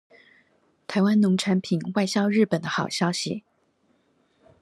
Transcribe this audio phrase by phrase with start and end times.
[0.87, 3.43] 臺灣農產品外銷日本的好消息